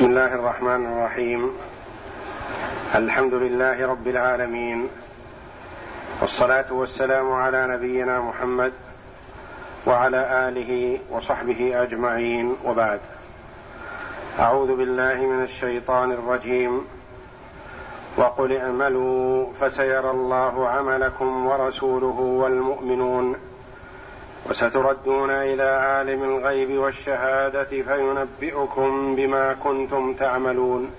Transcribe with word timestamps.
بسم 0.00 0.08
الله 0.08 0.34
الرحمن 0.34 0.86
الرحيم. 0.86 1.50
الحمد 2.94 3.34
لله 3.34 3.86
رب 3.86 4.08
العالمين. 4.08 4.88
والصلاة 6.20 6.72
والسلام 6.72 7.32
على 7.32 7.66
نبينا 7.66 8.20
محمد 8.20 8.72
وعلى 9.86 10.48
آله 10.48 10.98
وصحبه 11.10 11.82
أجمعين. 11.82 12.56
وبعد. 12.64 13.00
أعوذ 14.38 14.76
بالله 14.76 15.14
من 15.14 15.42
الشيطان 15.42 16.12
الرجيم. 16.12 16.84
وقل 18.16 18.56
اعملوا 18.56 19.52
فسيرى 19.60 20.10
الله 20.10 20.68
عملكم 20.68 21.46
ورسوله 21.46 22.20
والمؤمنون. 22.20 23.49
وستردون 24.48 25.30
إلى 25.30 25.62
عالم 25.62 26.24
الغيب 26.24 26.78
والشهادة 26.78 27.64
فينبئكم 27.64 29.16
بما 29.16 29.52
كنتم 29.52 30.14
تعملون. 30.14 30.90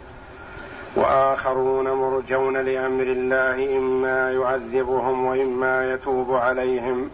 وآخرون 0.96 1.92
مرجون 1.92 2.58
لأمر 2.58 3.04
الله 3.04 3.78
إما 3.78 4.32
يعذبهم 4.32 5.26
وإما 5.26 5.94
يتوب 5.94 6.34
عليهم. 6.34 7.10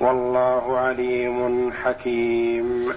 والله 0.00 0.78
عليم 0.78 1.72
حكيم. 1.72 2.92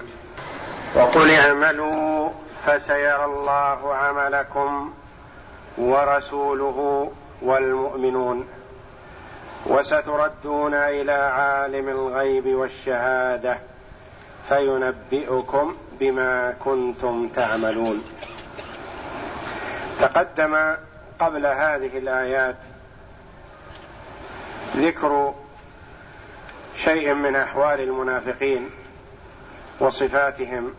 وقل 0.96 1.30
اعملوا 1.30 2.28
فسيرى 2.66 3.24
الله 3.24 3.94
عملكم 3.94 4.92
ورسوله 5.78 7.10
والمؤمنون. 7.42 8.44
وستردون 9.66 10.74
إلى 10.74 11.12
عالم 11.12 11.88
الغيب 11.88 12.46
والشهادة 12.46 13.58
فينبئكم 14.48 15.76
بما 16.00 16.54
كنتم 16.64 17.28
تعملون. 17.28 18.04
تقدم 19.98 20.74
قبل 21.20 21.46
هذه 21.46 21.98
الآيات 21.98 22.56
ذكر 24.76 25.34
شيء 26.76 27.14
من 27.14 27.36
أحوال 27.36 27.80
المنافقين 27.80 28.70
وصفاتهم 29.80 30.74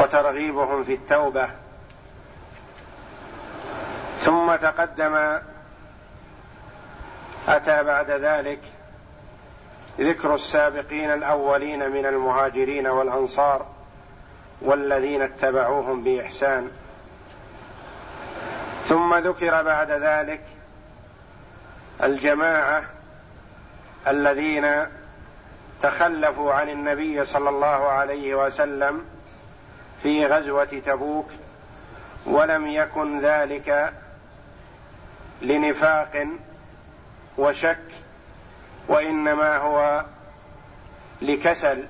وترغيبهم 0.00 0.84
في 0.84 0.94
التوبة. 0.94 1.48
ثم 4.18 4.56
تقدم 4.56 5.38
أتى 7.48 7.82
بعد 7.82 8.10
ذلك 8.10 8.60
ذكر 10.00 10.34
السابقين 10.34 11.12
الأولين 11.12 11.90
من 11.90 12.06
المهاجرين 12.06 12.86
والأنصار 12.86 13.66
والذين 14.60 15.22
اتبعوهم 15.22 16.04
بإحسان. 16.04 16.70
ثم 18.82 19.14
ذكر 19.14 19.62
بعد 19.62 19.90
ذلك 19.90 20.40
الجماعة 22.02 22.84
الذين 24.06 24.86
تخلفوا 25.82 26.52
عن 26.52 26.68
النبي 26.68 27.24
صلى 27.24 27.48
الله 27.48 27.88
عليه 27.88 28.34
وسلم 28.34 29.04
في 30.02 30.26
غزوة 30.26 30.64
تبوك 30.64 31.26
ولم 32.26 32.66
يكن 32.66 33.20
ذلك 33.20 33.92
لنفاق 35.42 36.26
وشك 37.38 37.78
وإنما 38.88 39.56
هو 39.56 40.04
لكسل 41.22 41.84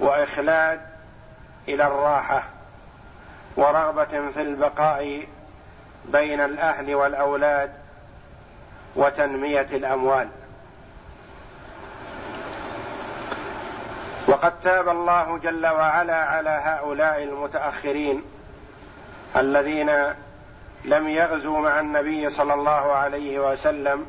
وإخلاد 0.00 0.80
إلى 1.68 1.86
الراحة 1.86 2.48
ورغبة 3.56 4.30
في 4.30 4.42
البقاء 4.42 5.26
بين 6.04 6.40
الأهل 6.40 6.94
والأولاد 6.94 7.72
وتنمية 8.96 9.66
الأموال. 9.72 10.28
وقد 14.28 14.60
تاب 14.60 14.88
الله 14.88 15.38
جل 15.38 15.66
وعلا 15.66 16.16
على 16.16 16.50
هؤلاء 16.50 17.22
المتأخرين 17.22 18.22
الذين 19.36 19.90
لم 20.84 21.08
يغزوا 21.08 21.60
مع 21.60 21.80
النبي 21.80 22.30
صلى 22.30 22.54
الله 22.54 22.92
عليه 22.92 23.50
وسلم 23.50 24.06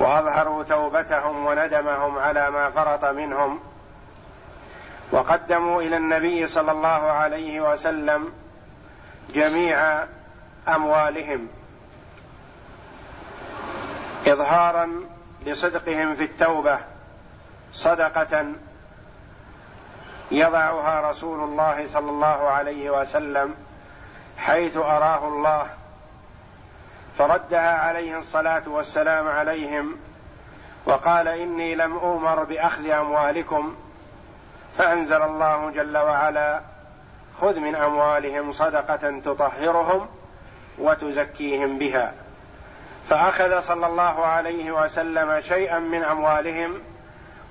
وأظهروا 0.00 0.64
توبتهم 0.64 1.46
وندمهم 1.46 2.18
على 2.18 2.50
ما 2.50 2.70
فرط 2.70 3.04
منهم 3.04 3.60
وقدموا 5.12 5.82
إلى 5.82 5.96
النبي 5.96 6.46
صلى 6.46 6.72
الله 6.72 6.88
عليه 6.88 7.72
وسلم 7.72 8.32
جميع 9.34 10.04
أموالهم 10.68 11.48
اظهارا 14.26 14.90
لصدقهم 15.46 16.14
في 16.14 16.24
التوبة 16.24 16.78
صدقة 17.72 18.46
يضعها 20.30 21.10
رسول 21.10 21.40
الله 21.40 21.86
صلى 21.86 22.10
الله 22.10 22.48
عليه 22.48 22.90
وسلم 22.90 23.54
حيث 24.38 24.76
أراه 24.76 25.28
الله. 25.28 25.79
فردها 27.20 27.76
عليه 27.76 28.18
الصلاة 28.18 28.62
والسلام 28.66 29.28
عليهم 29.28 29.96
وقال 30.86 31.28
إني 31.28 31.74
لم 31.74 31.96
اومر 31.98 32.44
بأخذ 32.44 32.90
أموالكم 32.90 33.76
فأنزل 34.78 35.22
الله 35.22 35.70
جل 35.70 35.96
وعلا 35.96 36.60
خذ 37.40 37.60
من 37.60 37.76
أموالهم 37.76 38.52
صدقة 38.52 39.20
تطهرهم 39.24 40.08
وتزكيهم 40.78 41.78
بها. 41.78 42.12
فأخذ 43.08 43.60
صلى 43.60 43.86
الله 43.86 44.26
عليه 44.26 44.70
وسلم 44.70 45.40
شيئا 45.40 45.78
من 45.78 46.04
أموالهم 46.04 46.82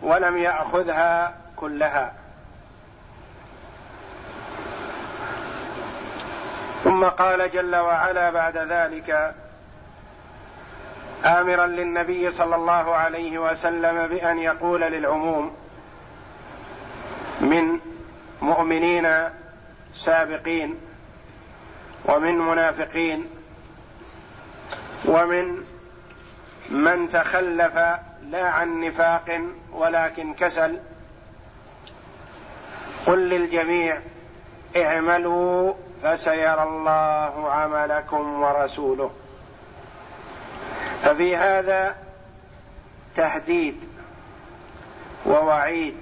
ولم 0.02 0.38
يأخذها 0.38 1.36
كلها. 1.56 2.14
ثم 6.84 7.06
قال 7.06 7.52
جل 7.52 7.76
وعلا 7.76 8.30
بعد 8.30 8.58
ذلك 8.58 9.36
آمرا 11.26 11.66
للنبي 11.68 12.32
صلى 12.32 12.56
الله 12.56 12.96
عليه 12.96 13.40
وسلم 13.40 14.08
بأن 14.08 14.40
يقول 14.40 14.82
للعموم 14.82 15.52
من 17.42 17.80
مؤمنين 18.42 19.08
سابقين 19.96 20.76
ومن 22.06 22.38
منافقين 22.38 23.26
ومن 25.06 25.64
من 26.70 27.10
تخلف 27.10 27.76
لا 28.30 28.50
عن 28.50 28.80
نفاق 28.80 29.42
ولكن 29.74 30.34
كسل 30.34 30.80
قل 33.06 33.30
للجميع 33.30 34.00
اعملوا 34.78 35.74
فسيرى 36.04 36.64
الله 36.64 37.52
عملكم 37.52 38.42
ورسوله 38.42 39.12
ففي 41.04 41.36
هذا 41.36 41.96
تهديد 43.16 43.90
ووعيد 45.26 45.96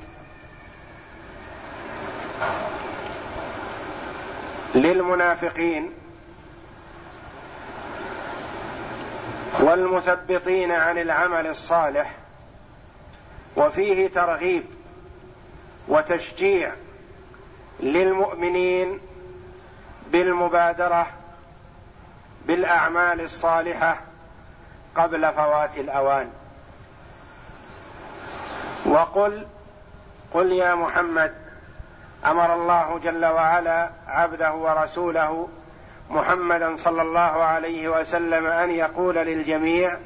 للمنافقين 4.76 5.94
والمثبطين 9.60 10.72
عن 10.72 10.98
العمل 10.98 11.48
الصالح 11.48 12.16
وفيه 13.56 14.08
ترغيب 14.08 14.66
وتشجيع 15.88 16.74
للمؤمنين 17.80 19.00
بالمبادرة 20.12 21.08
بالأعمال 22.46 23.22
الصالحة 23.22 24.02
قبل 24.98 25.32
فوات 25.34 25.78
الأوان. 25.78 26.30
وقل 28.86 29.48
قل 30.34 30.52
يا 30.52 30.76
محمد 30.76 31.34
أمر 32.26 32.54
الله 32.54 33.00
جل 33.04 33.26
وعلا 33.26 33.90
عبده 34.08 34.54
ورسوله 34.54 35.48
محمدا 36.10 36.76
صلى 36.76 37.02
الله 37.02 37.20
عليه 37.20 37.90
وسلم 37.90 38.48
أن 38.48 38.72
يقول 38.72 39.16
للجميع 39.16 39.98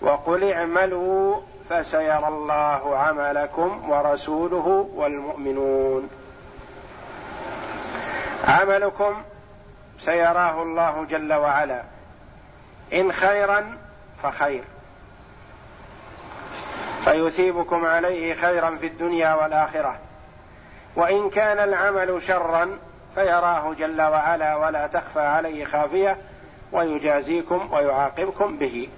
وقل 0.00 0.52
اعملوا 0.52 1.40
فسيرى 1.70 2.28
الله 2.28 2.96
عملكم 2.96 3.90
ورسوله 3.90 4.88
والمؤمنون. 4.94 6.08
عملكم 8.48 9.22
سيراه 9.98 10.62
الله 10.62 11.06
جل 11.10 11.32
وعلا. 11.32 11.82
إن 12.92 13.12
خيرا 13.12 13.78
فخير. 14.22 14.64
فيثيبكم 17.04 17.86
عليه 17.86 18.34
خيرا 18.34 18.76
في 18.76 18.86
الدنيا 18.86 19.34
والآخرة. 19.34 19.98
وإن 20.96 21.30
كان 21.30 21.58
العمل 21.58 22.22
شرا 22.22 22.78
فيراه 23.14 23.74
جل 23.74 24.02
وعلا 24.02 24.56
ولا 24.56 24.86
تخفى 24.86 25.20
عليه 25.20 25.64
خافية 25.64 26.18
ويجازيكم 26.72 27.72
ويعاقبكم 27.72 28.58
به. 28.58 28.88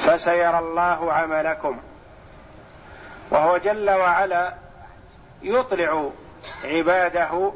فسيرى 0.00 0.58
الله 0.58 1.12
عملكم. 1.12 1.78
وهو 3.30 3.56
جل 3.56 3.90
وعلا 3.90 4.54
يطلع 5.42 6.10
عباده 6.64 7.52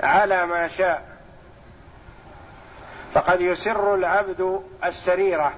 على 0.00 0.46
ما 0.46 0.68
شاء. 0.68 1.11
فقد 3.14 3.40
يسر 3.40 3.94
العبد 3.94 4.62
السريرة 4.84 5.54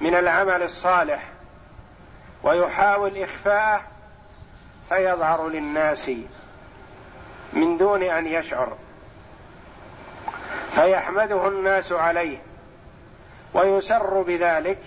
من 0.00 0.14
العمل 0.14 0.62
الصالح 0.62 1.28
ويحاول 2.42 3.18
إخفاءه 3.18 3.82
فيظهر 4.88 5.48
للناس 5.48 6.10
من 7.52 7.76
دون 7.76 8.02
أن 8.02 8.26
يشعر. 8.26 8.76
فيحمده 10.70 11.48
الناس 11.48 11.92
عليه 11.92 12.38
ويسر 13.54 14.22
بذلك 14.22 14.78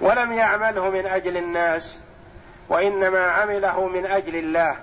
ولم 0.00 0.32
يعمله 0.32 0.90
من 0.90 1.06
أجل 1.06 1.36
الناس 1.36 2.00
وإنما 2.68 3.30
عمله 3.30 3.88
من 3.88 4.06
أجل 4.06 4.36
الله 4.36 4.76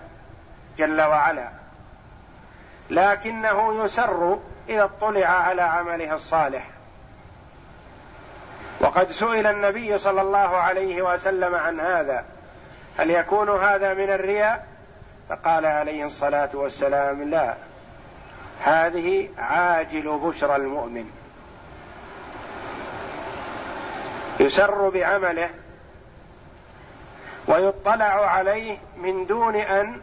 جل 0.78 1.02
وعلا. 1.02 1.50
لكنه 2.90 3.84
يسر 3.84 4.40
إذا 4.70 4.84
اطلع 4.84 5.28
على 5.28 5.62
عمله 5.62 6.14
الصالح. 6.14 6.70
وقد 8.80 9.12
سئل 9.12 9.48
النبي 9.48 9.98
صلى 9.98 10.22
الله 10.22 10.38
عليه 10.38 11.02
وسلم 11.02 11.56
عن 11.56 11.80
هذا 11.80 12.26
هل 12.98 13.10
يكون 13.10 13.50
هذا 13.50 13.94
من 13.94 14.10
الرياء؟ 14.10 14.68
فقال 15.30 15.66
عليه 15.66 16.06
الصلاة 16.06 16.50
والسلام 16.54 17.30
لا. 17.30 17.56
هذه 18.62 19.30
عاجل 19.38 20.20
بشرى 20.24 20.56
المؤمن. 20.56 21.12
يسر 24.40 24.90
بعمله 24.90 25.50
ويطلع 27.48 28.30
عليه 28.30 28.78
من 28.98 29.26
دون 29.26 29.56
أن 29.56 30.02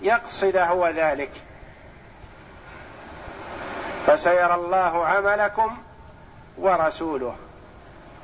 يقصد 0.00 0.56
هو 0.56 0.88
ذلك. 0.88 1.30
فسيرى 4.06 4.54
الله 4.54 5.06
عملكم 5.06 5.78
ورسوله. 6.58 7.36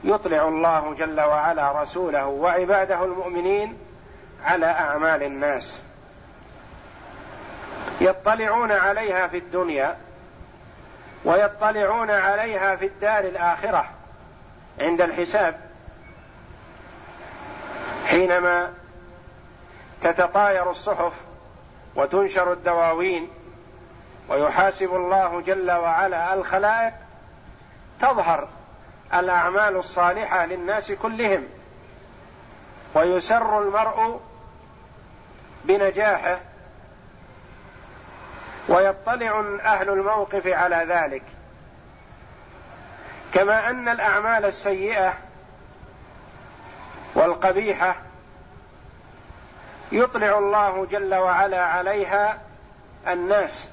يطلع 0.04 0.48
الله 0.48 0.94
جل 0.94 1.20
وعلا 1.20 1.82
رسوله 1.82 2.26
وعباده 2.26 3.04
المؤمنين 3.04 3.78
على 4.44 4.66
أعمال 4.66 5.22
الناس. 5.22 5.82
يطلعون 8.00 8.72
عليها 8.72 9.26
في 9.26 9.38
الدنيا 9.38 9.96
ويطلعون 11.24 12.10
عليها 12.10 12.76
في 12.76 12.86
الدار 12.86 13.24
الآخرة 13.24 13.90
عند 14.80 15.00
الحساب. 15.00 15.60
حينما 18.06 18.72
تتطاير 20.00 20.70
الصحف 20.70 21.12
وتنشر 21.96 22.52
الدواوين 22.52 23.28
ويحاسب 24.28 24.94
الله 24.94 25.40
جل 25.40 25.70
وعلا 25.70 26.34
الخلائق 26.34 26.92
تظهر 28.00 28.48
الأعمال 29.14 29.76
الصالحة 29.76 30.46
للناس 30.46 30.92
كلهم. 30.92 31.48
ويسر 32.94 33.62
المرء 33.62 34.20
بنجاحه. 35.64 36.40
ويطلع 38.68 39.58
أهل 39.64 39.88
الموقف 39.88 40.46
على 40.46 40.76
ذلك. 40.88 41.22
كما 43.32 43.70
أن 43.70 43.88
الأعمال 43.88 44.44
السيئة 44.44 45.14
والقبيحة 47.14 47.96
يطلع 49.92 50.38
الله 50.38 50.86
جل 50.86 51.14
وعلا 51.14 51.64
عليها 51.64 52.38
الناس. 53.08 53.70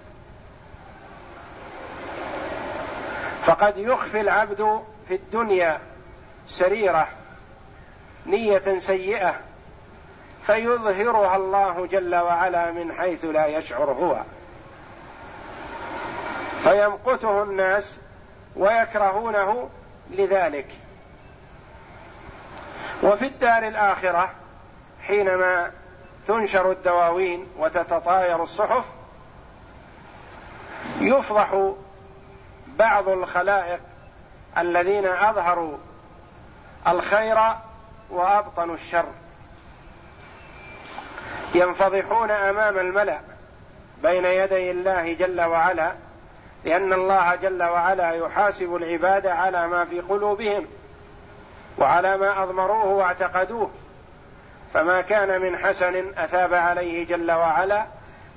فقد 3.46 3.78
يخفي 3.78 4.22
العبد 4.22 4.84
في 5.08 5.16
الدنيا 5.16 5.80
سريرة 6.48 7.08
نية 8.26 8.80
سيئة 8.80 9.36
فيظهرها 10.46 11.36
الله 11.36 11.86
جل 11.86 12.16
وعلا 12.16 12.72
من 12.72 12.94
حيث 12.94 13.26
لا 13.26 13.46
يشعر 13.46 13.92
هو. 13.92 14.18
فيمقته 16.64 17.44
الناس 17.44 18.00
ويكرهونه 18.56 19.70
لذلك. 20.12 20.68
وفي 23.04 23.26
الدار 23.26 23.68
الآخرة 23.68 24.30
حينما 25.02 25.72
تنشر 26.28 26.72
الدواوين 26.72 27.48
وتتطاير 27.58 28.44
الصحف 28.44 28.86
يفضح 31.00 31.74
بعض 32.80 33.10
الخلائق 33.10 33.80
الذين 34.58 35.06
أظهروا 35.06 35.78
الخير 36.88 37.38
وابطنوا 38.10 38.76
الشر. 38.76 39.06
ينفضحون 41.56 42.32
أمام 42.32 42.78
الملأ 42.78 43.20
بين 44.04 44.26
يدي 44.26 44.72
الله 44.72 45.14
جل 45.14 45.42
وعلا 45.42 45.92
لأن 46.66 46.94
الله 46.94 47.36
جل 47.36 47.64
وعلا 47.64 48.12
يحاسب 48.12 48.76
العباد 48.76 49.28
على 49.28 49.68
ما 49.68 49.86
في 49.86 50.00
قلوبهم 50.00 50.68
وعلى 51.78 52.18
ما 52.18 52.44
أضمروه 52.44 52.86
واعتقدوه. 52.86 53.72
فما 54.74 55.02
كان 55.02 55.42
من 55.42 55.58
حسن 55.58 56.14
أثاب 56.18 56.54
عليه 56.54 57.06
جل 57.06 57.32
وعلا 57.32 57.86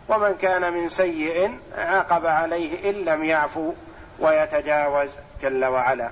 ومن 0.08 0.34
كان 0.34 0.72
من 0.72 0.88
سيء 0.88 1.58
عاقب 1.78 2.26
عليه 2.26 2.90
إن 2.90 2.94
لم 2.94 3.24
يعفو. 3.24 3.72
ويتجاوز 4.18 5.10
جل 5.42 5.64
وعلا. 5.64 6.10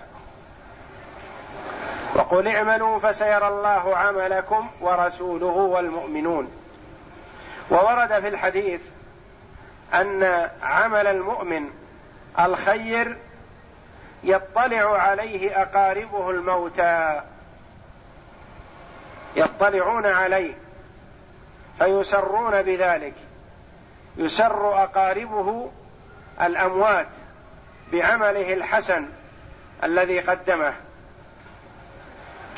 وقل 2.15 2.49
اعملوا 2.49 2.99
فسيرى 2.99 3.49
الله 3.49 3.97
عملكم 3.97 4.71
ورسوله 4.81 5.47
والمؤمنون. 5.47 6.51
وورد 7.71 8.21
في 8.21 8.29
الحديث 8.29 8.83
أن 9.95 10.49
عمل 10.63 11.07
المؤمن 11.07 11.71
الخير 12.41 13.17
يطلع 14.25 14.99
عليه 14.99 15.63
أقاربه 15.63 16.31
الموتى. 16.31 17.21
يطلعون 19.37 20.07
عليه 20.07 20.55
فيسرون 21.79 22.63
بذلك. 22.63 23.15
يسر 24.17 24.83
أقاربه 24.83 25.71
الأموات. 26.43 27.07
بعمله 27.95 28.53
الحسن 28.53 29.09
الذي 29.85 30.21
قدمه. 30.21 30.75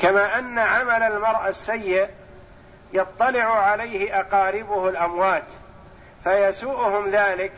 كما 0.01 0.39
أن 0.39 0.59
عمل 0.59 1.03
المرء 1.03 1.47
السيء 1.47 2.09
يطلع 2.93 3.59
عليه 3.59 4.19
أقاربه 4.19 4.89
الأموات 4.89 5.43
فيسوءهم 6.23 7.09
ذلك 7.09 7.51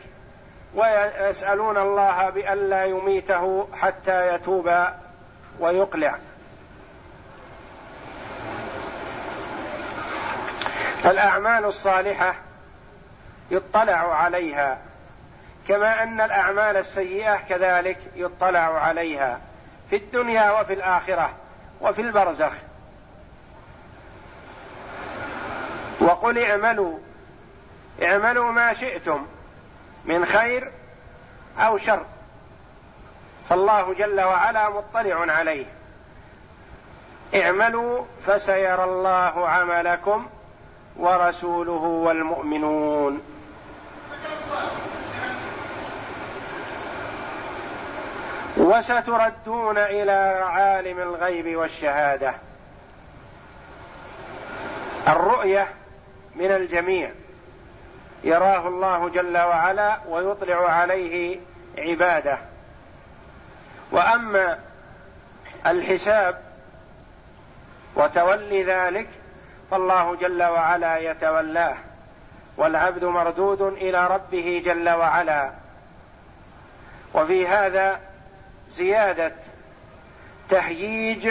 ويسألون 0.74 1.76
الله 1.76 2.30
بألا 2.30 2.84
يميته 2.84 3.68
حتى 3.74 4.34
يتوب 4.34 4.86
ويقلع. 5.60 6.18
فالاعمال 11.02 11.64
الصالحة 11.64 12.34
يطلع 13.50 14.14
عليها. 14.14 14.78
كما 15.70 16.02
أن 16.02 16.20
الأعمال 16.20 16.76
السيئة 16.76 17.36
كذلك 17.36 17.98
يطلع 18.16 18.80
عليها 18.80 19.40
في 19.90 19.96
الدنيا 19.96 20.60
وفي 20.60 20.72
الآخرة 20.72 21.30
وفي 21.80 22.00
البرزخ. 22.00 22.52
وقل 26.00 26.38
اعملوا 26.38 26.98
اعملوا 28.02 28.52
ما 28.52 28.72
شئتم 28.74 29.26
من 30.04 30.24
خير 30.24 30.70
أو 31.58 31.78
شر. 31.78 32.04
فالله 33.48 33.94
جل 33.94 34.20
وعلا 34.20 34.68
مطلع 34.68 35.32
عليه. 35.32 35.66
اعملوا 37.34 38.04
فسيرى 38.26 38.84
الله 38.84 39.48
عملكم 39.48 40.28
ورسوله 40.96 41.82
والمؤمنون. 41.82 43.22
وستردون 48.56 49.78
إلى 49.78 50.42
عالم 50.44 51.00
الغيب 51.00 51.56
والشهادة. 51.56 52.34
الرؤية 55.08 55.68
من 56.36 56.50
الجميع. 56.50 57.10
يراه 58.24 58.68
الله 58.68 59.08
جل 59.08 59.38
وعلا 59.38 59.98
ويطلع 60.08 60.70
عليه 60.70 61.40
عباده. 61.78 62.38
وأما 63.92 64.58
الحساب 65.66 66.40
وتولي 67.96 68.62
ذلك 68.62 69.08
فالله 69.70 70.16
جل 70.16 70.42
وعلا 70.42 70.98
يتولاه. 70.98 71.76
والعبد 72.56 73.04
مردود 73.04 73.62
إلى 73.62 74.06
ربه 74.06 74.62
جل 74.64 74.88
وعلا. 74.88 75.50
وفي 77.14 77.46
هذا 77.46 78.00
زيادة 78.70 79.32
تهييج 80.48 81.30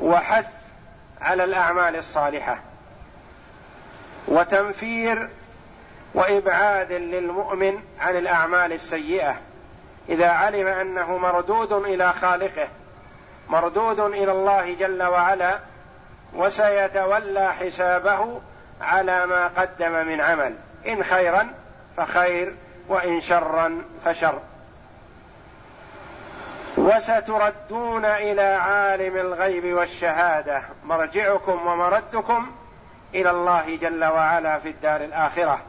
وحث 0.00 0.46
على 1.20 1.44
الأعمال 1.44 1.96
الصالحة 1.96 2.58
وتنفير 4.28 5.28
وإبعاد 6.14 6.92
للمؤمن 6.92 7.78
عن 8.00 8.16
الأعمال 8.16 8.72
السيئة. 8.72 9.40
إذا 10.08 10.28
علم 10.28 10.66
أنه 10.66 11.18
مردود 11.18 11.72
إلى 11.72 12.12
خالقه 12.12 12.68
مردود 13.48 14.00
إلى 14.00 14.32
الله 14.32 14.74
جل 14.74 15.02
وعلا 15.02 15.58
وسيتولى 16.34 17.52
حسابه 17.52 18.40
على 18.80 19.26
ما 19.26 19.46
قدم 19.46 20.06
من 20.06 20.20
عمل. 20.20 20.54
إن 20.86 21.04
خيرا 21.04 21.48
فخير 21.96 22.54
وإن 22.88 23.20
شرا 23.20 23.82
فشر. 24.04 24.40
وستردون 26.84 28.04
إلى 28.04 28.42
عالم 28.42 29.16
الغيب 29.16 29.74
والشهادة. 29.74 30.62
مرجعكم 30.84 31.66
ومردكم 31.66 32.50
إلى 33.14 33.30
الله 33.30 33.76
جل 33.76 34.04
وعلا 34.04 34.58
في 34.58 34.68
الدار 34.68 35.00
الآخرة. 35.00 35.62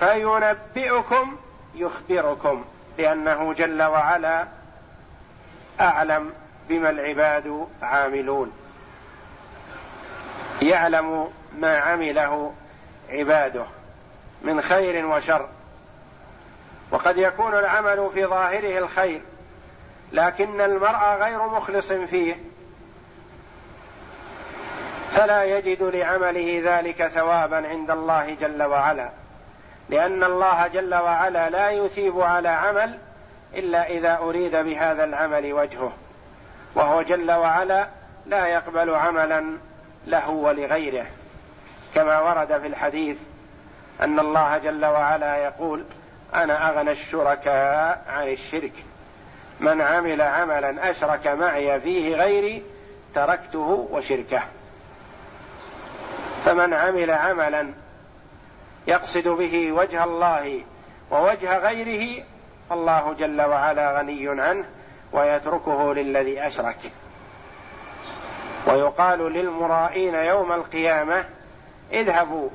فينبئكم 0.00 1.36
يخبركم 1.74 2.64
لأنه 2.98 3.52
جل 3.52 3.82
وعلا 3.82 4.46
أعلم 5.80 6.32
بما 6.68 6.90
العباد 6.90 7.66
عاملون. 7.82 8.52
يعلم 10.62 11.32
ما 11.58 11.78
عمله 11.78 12.54
عباده 13.10 13.64
من 14.42 14.60
خير 14.60 15.06
وشر. 15.06 15.48
وقد 16.90 17.18
يكون 17.18 17.54
العمل 17.58 18.10
في 18.14 18.26
ظاهره 18.26 18.78
الخير 18.78 19.22
لكن 20.12 20.60
المرء 20.60 21.04
غير 21.20 21.42
مخلص 21.42 21.92
فيه. 21.92 22.34
فلا 25.10 25.44
يجد 25.44 25.82
لعمله 25.82 26.62
ذلك 26.64 27.06
ثوابا 27.06 27.56
عند 27.68 27.90
الله 27.90 28.34
جل 28.40 28.62
وعلا. 28.62 29.10
لأن 29.88 30.24
الله 30.24 30.66
جل 30.66 30.94
وعلا 30.94 31.50
لا 31.50 31.70
يثيب 31.70 32.20
على 32.20 32.48
عمل 32.48 32.98
إلا 33.54 33.90
إذا 33.90 34.18
أريد 34.18 34.56
بهذا 34.56 35.04
العمل 35.04 35.52
وجهه. 35.52 35.92
وهو 36.74 37.02
جل 37.02 37.30
وعلا 37.30 37.88
لا 38.26 38.46
يقبل 38.46 38.94
عملا 38.94 39.58
له 40.06 40.30
ولغيره. 40.30 41.06
كما 41.94 42.20
ورد 42.20 42.60
في 42.60 42.66
الحديث 42.66 43.18
أن 44.00 44.18
الله 44.18 44.58
جل 44.58 44.84
وعلا 44.84 45.36
يقول 45.36 45.84
أنا 46.34 46.70
أغنى 46.70 46.90
الشركاء 46.90 48.04
عن 48.08 48.28
الشرك. 48.28 48.72
من 49.60 49.80
عمل 49.80 50.22
عملا 50.22 50.90
أشرك 50.90 51.26
معي 51.26 51.80
فيه 51.80 52.16
غيري 52.16 52.62
تركته 53.14 53.88
وشركه. 53.90 54.42
فمن 56.44 56.74
عمل 56.74 57.10
عملا 57.10 57.72
يقصد 58.86 59.28
به 59.28 59.72
وجه 59.72 60.04
الله 60.04 60.60
ووجه 61.10 61.58
غيره 61.58 62.24
الله 62.72 63.14
جل 63.18 63.42
وعلا 63.42 63.98
غني 63.98 64.42
عنه 64.42 64.64
ويتركه 65.12 65.94
للذي 65.94 66.46
أشرك. 66.46 66.92
ويقال 68.66 69.32
للمرائين 69.32 70.14
يوم 70.14 70.52
القيامة 70.52 71.24
اذهبوا 71.92 72.48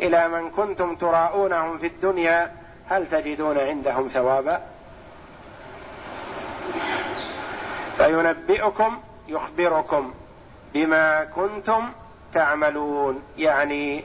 إلى 0.00 0.28
من 0.28 0.50
كنتم 0.50 0.96
تراءونهم 0.96 1.78
في 1.78 1.86
الدنيا 1.86 2.52
هل 2.86 3.06
تجدون 3.06 3.58
عندهم 3.58 4.08
ثوابا؟ 4.08 4.62
فينبئكم 7.96 9.00
يخبركم 9.28 10.14
بما 10.74 11.24
كنتم 11.24 11.92
تعملون. 12.34 13.22
يعني 13.38 14.04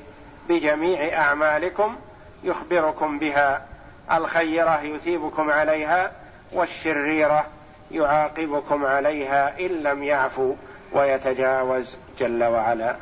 بجميع 0.50 1.22
أعمالكم 1.22 1.96
يخبركم 2.44 3.20
بها. 3.20 3.66
الخيرة 4.12 4.82
يثيبكم 4.82 5.52
عليها 5.52 6.12
والشريرة 6.54 7.46
يعاقبكم 7.92 8.86
عليها 8.86 9.60
إن 9.60 9.68
لم 9.68 10.04
يعفوا 10.04 10.56
ويتجاوز 10.94 11.98
جل 12.20 12.44
وعلا. 12.44 12.96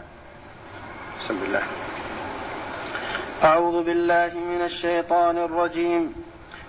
بسم 1.19 1.33
الله. 1.33 1.63
أعوذ 3.43 3.83
بالله 3.83 4.31
من 4.33 4.61
الشيطان 4.61 5.37
الرجيم. 5.37 6.24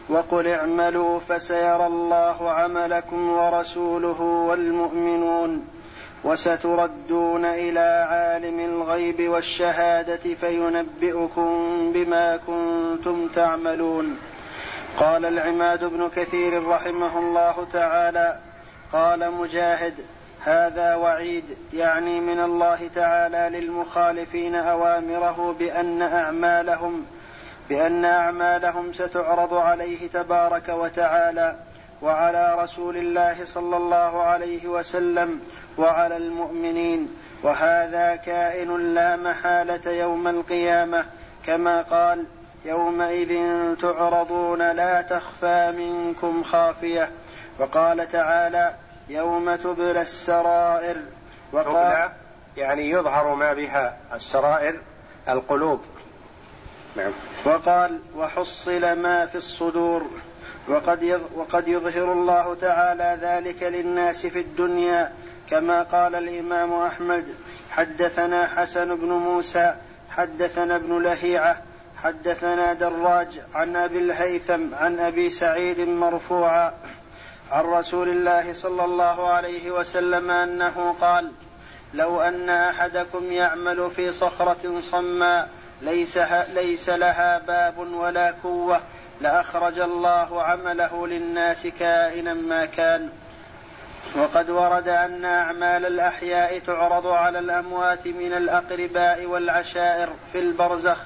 وقل 0.08 0.46
اعملوا 0.48 1.20
فسيرى 1.20 1.86
الله 1.86 2.50
عملكم 2.50 3.30
ورسوله 3.30 4.20
والمؤمنون 4.20 5.68
وستردون 6.24 7.44
إلى 7.44 8.06
عالم 8.10 8.60
الغيب 8.60 9.28
والشهادة 9.28 10.34
فينبئكم 10.40 11.52
بما 11.92 12.36
كنتم 12.36 13.28
تعملون. 13.28 14.18
قال 14.98 15.24
العماد 15.24 15.84
بن 15.84 16.08
كثير 16.08 16.68
رحمه 16.68 17.18
الله 17.18 17.66
تعالى 17.72 18.40
قال 18.92 19.30
مجاهد 19.32 19.94
هذا 20.40 20.94
وعيد 20.94 21.44
يعني 21.72 22.20
من 22.20 22.40
الله 22.40 22.90
تعالى 22.94 23.60
للمخالفين 23.60 24.54
أوامره 24.54 25.56
بأن 25.58 26.02
أعمالهم 26.02 27.06
بأن 27.68 28.04
أعمالهم 28.04 28.92
ستعرض 28.92 29.54
عليه 29.54 30.08
تبارك 30.08 30.68
وتعالى 30.68 31.56
وعلى 32.02 32.56
رسول 32.58 32.96
الله 32.96 33.44
صلى 33.44 33.76
الله 33.76 34.22
عليه 34.22 34.66
وسلم 34.66 35.40
وعلى 35.78 36.16
المؤمنين. 36.16 37.16
وهذا 37.42 38.16
كائن 38.16 38.94
لا 38.94 39.16
محالة 39.16 39.90
يوم 39.90 40.28
القيامة 40.28 41.06
كما 41.46 41.82
قال 41.82 42.24
يومئذ 42.64 43.38
تعرضون 43.74 44.72
لا 44.72 45.02
تخفى 45.02 45.72
منكم 45.76 46.42
خافية. 46.42 47.10
وقال 47.58 48.12
تعالى 48.12 48.74
يوم 49.08 49.54
تبلى 49.54 50.00
السرائر. 50.00 50.96
وقال 51.52 52.10
يعني 52.56 52.90
يظهر 52.90 53.34
ما 53.34 53.52
بها 53.52 53.96
السرائر 54.14 54.80
القلوب. 55.28 55.80
نعم. 56.96 57.12
وقال 57.44 57.98
وحصل 58.16 58.92
ما 58.92 59.26
في 59.26 59.34
الصدور 59.34 60.06
وقد 60.68 61.20
وقد 61.34 61.68
يظهر 61.68 62.12
الله 62.12 62.54
تعالى 62.54 63.18
ذلك 63.22 63.62
للناس 63.62 64.26
في 64.26 64.40
الدنيا 64.40 65.12
كما 65.50 65.82
قال 65.82 66.14
الإمام 66.14 66.72
أحمد 66.72 67.34
حدثنا 67.70 68.46
حسن 68.46 68.96
بن 68.96 69.08
موسى 69.08 69.76
حدثنا 70.10 70.76
ابن 70.76 71.02
لهيعة 71.02 71.62
حدثنا 71.96 72.72
دراج 72.72 73.40
عن 73.54 73.76
أبي 73.76 73.98
الهيثم 73.98 74.74
عن 74.74 74.98
أبي 74.98 75.30
سعيد 75.30 75.80
مرفوعا 75.80 76.74
عن 77.50 77.64
رسول 77.64 78.08
الله 78.08 78.52
صلى 78.52 78.84
الله 78.84 79.28
عليه 79.28 79.70
وسلم 79.70 80.30
أنه 80.30 80.94
قال 81.00 81.32
لو 81.94 82.20
أن 82.20 82.48
أحدكم 82.48 83.32
يعمل 83.32 83.90
في 83.90 84.12
صخرة 84.12 84.80
صماء 84.80 85.48
ليس 85.82 86.18
ليس 86.54 86.88
لها 86.88 87.38
باب 87.38 87.78
ولا 87.78 88.34
كوه 88.42 88.80
لأخرج 89.20 89.78
الله 89.78 90.42
عمله 90.42 91.06
للناس 91.06 91.66
كائنا 91.66 92.34
ما 92.34 92.66
كان. 92.66 93.08
وقد 94.16 94.50
ورد 94.50 94.88
أن 94.88 95.24
أعمال 95.24 95.86
الأحياء 95.86 96.58
تعرض 96.58 97.06
على 97.06 97.38
الأموات 97.38 98.06
من 98.06 98.32
الأقرباء 98.32 99.24
والعشائر 99.24 100.08
في 100.32 100.38
البرزخ 100.38 100.98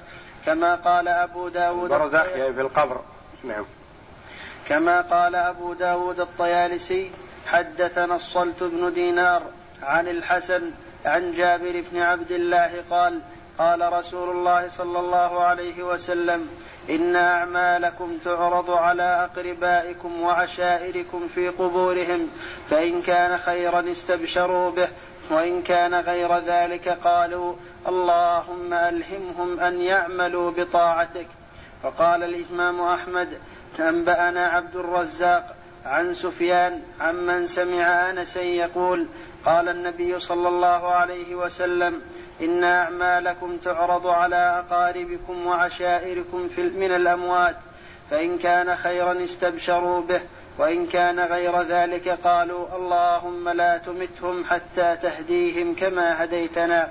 كما 0.46 0.74
قال 0.74 1.08
أبو 1.08 1.48
داود 1.48 1.92
البرزخ 1.92 2.32
يعني 2.32 2.54
في 2.54 2.60
القبر. 2.60 3.00
نعم. 3.44 3.64
كما 4.68 5.00
قال 5.00 5.34
أبو 5.34 5.72
داود 5.72 6.20
الطيالسي 6.20 7.10
حدثنا 7.46 8.14
الصلت 8.14 8.62
بن 8.62 8.92
دينار 8.92 9.42
عن 9.82 10.08
الحسن 10.08 10.70
عن 11.04 11.32
جابر 11.32 11.84
بن 11.92 12.00
عبد 12.00 12.30
الله 12.30 12.84
قال 12.90 13.20
قال 13.60 13.92
رسول 13.92 14.30
الله 14.30 14.68
صلى 14.68 14.98
الله 15.00 15.42
عليه 15.42 15.82
وسلم 15.82 16.48
إن 16.90 17.16
أعمالكم 17.16 18.18
تعرض 18.24 18.70
على 18.70 19.02
أقربائكم 19.02 20.20
وعشائركم 20.20 21.28
في 21.34 21.48
قبورهم 21.48 22.28
فإن 22.68 23.02
كان 23.02 23.38
خيرا 23.38 23.90
استبشروا 23.90 24.70
به 24.70 24.88
وإن 25.30 25.62
كان 25.62 25.94
غير 25.94 26.38
ذلك 26.38 26.88
قالوا 26.88 27.54
اللهم 27.88 28.72
ألهمهم 28.72 29.60
أن 29.60 29.80
يعملوا 29.80 30.50
بطاعتك. 30.50 31.26
وقال 31.84 32.22
الإمام 32.22 32.80
أحمد 32.80 33.28
أنبأنا 33.80 34.46
عبد 34.46 34.76
الرزاق 34.76 35.56
عن 35.84 36.14
سفيان 36.14 36.82
عمن 37.00 37.46
سمع 37.46 38.10
أنسا 38.10 38.42
يقول 38.42 39.06
قال 39.46 39.68
النبي 39.68 40.20
صلى 40.20 40.48
الله 40.48 40.88
عليه 40.88 41.34
وسلم 41.34 42.02
إن 42.40 42.64
أعمالكم 42.64 43.56
تعرض 43.56 44.06
على 44.06 44.64
أقاربكم 44.66 45.46
وعشائركم 45.46 46.48
في 46.48 46.62
من 46.62 46.92
الأموات. 46.92 47.56
فإن 48.10 48.38
كان 48.38 48.76
خيرا 48.76 49.24
استبشروا 49.24 50.00
به 50.00 50.20
وإن 50.58 50.86
كان 50.86 51.20
غير 51.20 51.62
ذلك 51.62 52.08
قالوا 52.08 52.76
اللهم 52.76 53.48
لا 53.48 53.78
تمتهم 53.78 54.44
حتى 54.44 54.96
تهديهم 55.02 55.74
كما 55.74 56.24
هديتنا. 56.24 56.90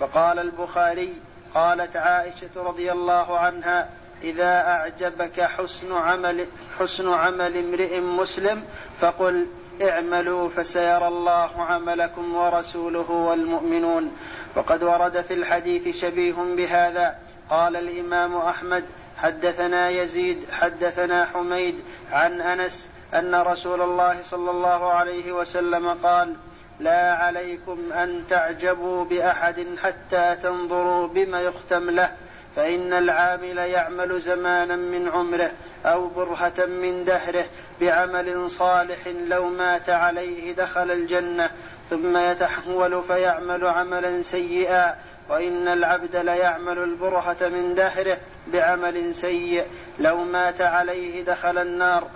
وقال 0.00 0.38
البخاري 0.38 1.12
قالت 1.54 1.96
عائشة 1.96 2.50
رضي 2.56 2.92
الله 2.92 3.38
عنها 3.38 3.88
إذا 4.22 4.66
أعجبك 4.66 5.40
حسن 5.40 5.92
عمل 5.92 6.46
حسن 6.78 7.08
عمل 7.12 7.56
امرئ 7.56 8.00
مسلم 8.00 8.64
فقل 9.00 9.46
اعملوا 9.82 10.48
فسيرى 10.48 11.08
الله 11.08 11.50
عملكم 11.62 12.34
ورسوله 12.34 13.10
والمؤمنون. 13.10 14.16
وقد 14.56 14.82
ورد 14.82 15.20
في 15.20 15.34
الحديث 15.34 16.00
شبيه 16.00 16.32
بهذا. 16.32 17.18
قال 17.50 17.76
الإمام 17.76 18.36
أحمد 18.36 18.84
حدثنا 19.16 19.90
يزيد 19.90 20.50
حدثنا 20.50 21.26
حميد 21.26 21.80
عن 22.12 22.40
أنس 22.40 22.88
أن 23.14 23.34
رسول 23.34 23.82
الله 23.82 24.22
صلى 24.22 24.50
الله 24.50 24.92
عليه 24.92 25.32
وسلم 25.32 25.88
قال 25.88 26.34
لا 26.80 27.14
عليكم 27.14 27.92
أن 27.92 28.24
تعجبوا 28.30 29.04
بأحد 29.04 29.66
حتى 29.82 30.36
تنظروا 30.42 31.08
بما 31.08 31.40
يختم 31.40 31.90
له. 31.90 32.12
فإن 32.56 32.92
العامل 32.92 33.58
يعمل 33.58 34.20
زمانا 34.20 34.76
من 34.76 35.08
عمره 35.08 35.52
أو 35.86 36.08
برهة 36.08 36.66
من 36.66 37.04
دهره 37.04 37.44
بعمل 37.80 38.50
صالح 38.50 39.08
لو 39.28 39.48
مات 39.48 39.90
عليه 39.90 40.52
دخل 40.52 40.90
الجنة 40.90 41.50
ثم 41.90 42.16
يتحول 42.16 43.02
فيعمل 43.02 43.66
عملا 43.66 44.22
سيئا 44.22 44.94
وإن 45.28 45.68
العبد 45.68 46.16
ليعمل 46.16 46.78
البرهة 46.78 47.36
من 47.42 47.74
دهره 47.74 48.18
بعمل 48.46 49.14
سيء 49.14 49.66
لو 49.98 50.24
مات 50.24 50.60
عليه 50.60 51.24
دخل 51.24 51.58
النار. 51.58 52.08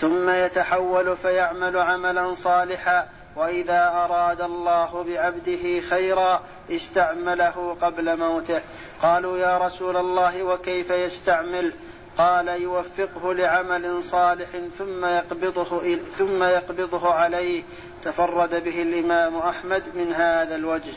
ثم 0.00 0.30
يتحول 0.30 1.16
فيعمل 1.16 1.78
عملا 1.78 2.34
صالحا 2.34 3.08
وإذا 3.36 3.88
أراد 3.88 4.40
الله 4.40 5.04
بعبده 5.04 5.80
خيرا 5.80 6.42
استعمله 6.70 7.76
قبل 7.80 8.18
موته. 8.18 8.60
قالوا 9.02 9.38
يا 9.38 9.58
رسول 9.58 9.96
الله 9.96 10.42
وكيف 10.42 10.90
يستعمله 10.90 11.72
قال 12.18 12.48
يوفقه 12.48 13.34
لعمل 13.34 14.04
صالح 14.04 14.48
ثم 14.78 15.04
يقبضه 15.04 15.96
ثم 16.18 16.42
يقبضه 16.42 17.14
عليه. 17.14 17.62
تفرد 18.04 18.64
به 18.64 18.82
الإمام 18.82 19.36
أحمد 19.36 19.82
من 19.94 20.12
هذا 20.12 20.54
الوجه. 20.54 20.92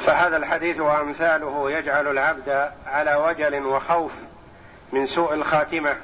فهذا 0.00 0.36
الحديث 0.36 0.80
وأمثاله 0.80 1.70
يجعل 1.70 2.08
العبد 2.08 2.70
على 2.86 3.14
وجل 3.14 3.66
وخوف 3.66 4.12
من 4.92 5.06
سوء 5.06 5.34
الخاتمة 5.34 5.96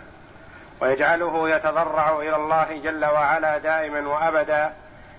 ويجعله 0.81 1.51
يتضرع 1.51 2.21
إلى 2.21 2.37
الله 2.37 2.81
جل 2.85 3.05
وعلا 3.05 3.59
دائما 3.59 4.09
وابدا 4.09 4.73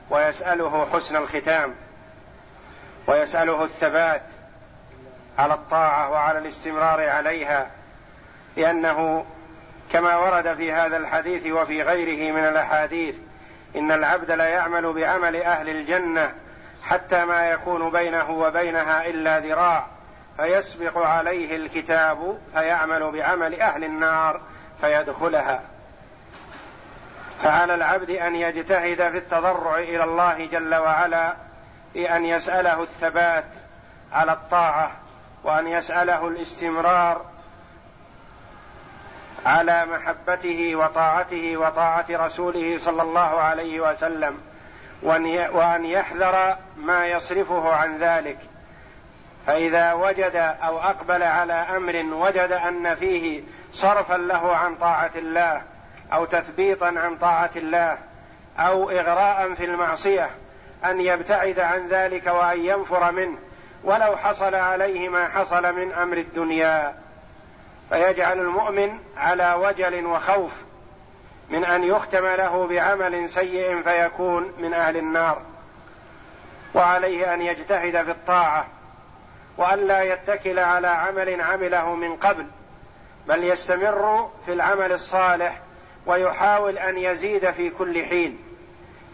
ويسأله 0.10 0.88
حسن 0.94 1.16
الختام 1.16 1.76
ويسأله 3.08 3.64
الثبات 3.64 4.24
على 5.38 5.54
الطاعة 5.54 6.10
وعلى 6.10 6.40
الاستمرار 6.40 7.10
عليها 7.10 7.68
لأنه 8.58 9.26
كما 9.92 10.18
ورد 10.18 10.54
في 10.54 10.72
هذا 10.72 10.98
الحديث 10.98 11.48
وفي 11.48 11.82
غيره 11.82 12.34
من 12.34 12.48
الأحاديث 12.48 13.16
إن 13.76 13.92
العبد 13.92 14.32
لا 14.32 14.48
يعمل 14.48 14.94
بعمل 14.94 15.36
أهل 15.36 15.70
الجنة 15.70 16.34
حتى 16.84 17.26
ما 17.26 17.50
يكون 17.50 17.92
بينه 17.92 18.32
وبينها 18.32 19.08
إلا 19.08 19.40
ذراع 19.40 19.88
فيسبق 20.38 20.98
عليه 20.98 21.56
الكتاب 21.56 22.38
فيعمل 22.54 23.12
بعمل 23.12 23.62
أهل 23.62 23.84
النار 23.84 24.42
فيدخلها. 24.82 25.62
فعلى 27.44 27.76
العبد 27.76 28.10
أن 28.10 28.36
يجتهد 28.36 28.98
في 29.12 29.18
التضرع 29.18 29.78
إلى 29.78 30.04
الله 30.04 30.46
جل 30.46 30.76
وعلا 30.76 31.34
بان 31.94 32.26
يسأله 32.26 32.82
الثبات 32.82 33.46
على 34.14 34.32
الطاعة 34.32 34.92
وأن 35.44 35.68
يسأله 35.68 36.28
الاستمرار 36.28 37.26
على 39.46 39.86
محبته 39.86 40.76
وطاعته 40.76 41.58
وطاعة 41.58 42.06
رسوله 42.10 42.78
صلى 42.78 43.02
الله 43.02 43.40
عليه 43.40 43.80
وسلم 43.80 44.38
وأن 45.52 45.86
يحذر 45.86 46.56
ما 46.78 47.08
يصرفه 47.08 47.74
عن 47.74 47.98
ذلك. 47.98 48.38
فإذا 49.48 49.94
وجد 49.94 50.36
أو 50.64 50.80
أقبل 50.80 51.24
على 51.24 51.54
أمر 51.54 52.16
وجد 52.16 52.52
أن 52.52 52.96
فيه 52.96 53.44
صرفا 53.74 54.18
له 54.18 54.56
عن 54.56 54.76
طاعة 54.76 55.12
الله 55.16 55.62
أو 56.14 56.26
تثبيطا 56.26 56.86
عن 56.86 57.18
طاعة 57.18 57.52
الله 57.56 57.98
أو 58.60 58.90
اغراء 58.90 59.54
في 59.54 59.66
المعصية 59.66 60.30
أن 60.86 61.02
يبتعد 61.02 61.60
عن 61.60 61.88
ذلك 61.88 62.28
وأن 62.28 62.66
ينفر 62.66 63.12
منه. 63.12 63.38
ولو 63.84 64.16
حصل 64.16 64.56
عليه 64.56 65.10
ما 65.10 65.28
حصل 65.28 65.76
من 65.76 65.92
أمر 65.94 66.18
الدنيا 66.18 66.96
فيجعل 67.90 68.40
المؤمن 68.40 69.00
على 69.18 69.54
وجل 69.54 70.06
وخوف 70.06 70.52
من 71.50 71.66
أن 71.66 71.84
يختم 71.84 72.26
له 72.26 72.68
بعمل 72.68 73.30
سيء 73.30 73.82
فيكون 73.82 74.54
من 74.58 74.74
أهل 74.74 74.98
النار. 74.98 75.42
وعليه 76.76 77.34
أن 77.34 77.42
يجتهد 77.42 78.04
في 78.04 78.12
الطاعة 78.12 78.68
وأن 79.58 79.88
لا 79.88 80.02
يتكل 80.02 80.60
على 80.60 80.88
عمل 80.88 81.42
عمله 81.42 81.96
من 81.96 82.16
قبل 82.16 82.48
بل 83.28 83.44
يستمر 83.44 84.32
في 84.46 84.54
العمل 84.54 84.92
الصالح 84.92 85.60
ويحاول 86.06 86.78
أن 86.78 86.98
يزيد 86.98 87.52
في 87.52 87.70
كل 87.70 88.06
حين 88.06 88.40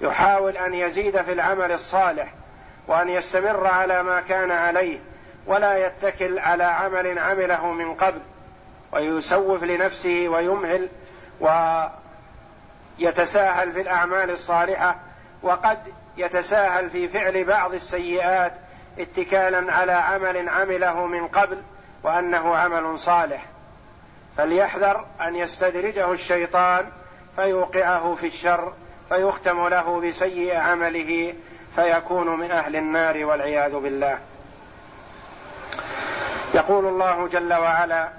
يحاول 0.01 0.57
أن 0.57 0.73
يزيد 0.73 1.21
في 1.21 1.33
العمل 1.33 1.71
الصالح 1.71 2.33
وأن 2.89 3.09
يستمر 3.09 3.67
على 3.67 4.03
ما 4.03 4.21
كان 4.21 4.51
عليه 4.51 4.99
ولا 5.47 5.87
يتكل 5.87 6.39
على 6.39 6.63
عمل 6.63 7.19
عمله 7.19 7.71
من 7.71 7.93
قبل 7.93 8.21
ويسوف 8.91 9.63
لنفسه 9.63 10.27
ويمهل 10.27 10.89
ويتساهل 12.99 13.71
في 13.71 13.81
الأعمال 13.81 14.29
الصالحة 14.29 14.95
وقد 15.41 15.77
يتساهل 16.17 16.89
في 16.89 17.07
فعل 17.07 17.43
بعض 17.43 17.73
السيئات 17.73 18.53
اتكالا 18.99 19.73
على 19.73 19.91
عمل 19.91 20.49
عمله 20.49 21.05
من 21.05 21.27
قبل 21.27 21.61
وأنه 22.03 22.55
عمل 22.55 22.99
صالح. 22.99 23.45
فليحذر 24.37 25.05
أن 25.21 25.35
يستدرجه 25.35 26.11
الشيطان 26.11 26.85
فيوقعه 27.35 28.13
في 28.13 28.27
الشر 28.27 28.73
فيختم 29.09 29.67
له 29.67 30.01
بسيء 30.01 30.55
عمله 30.55 31.33
فيكون 31.75 32.39
من 32.39 32.51
أهل 32.51 32.75
النار 32.75 33.25
والعياذ 33.25 33.75
بالله. 33.75 34.19
يقول 36.53 36.85
الله 36.85 37.27
جل 37.27 37.53
وعلا 37.53 38.09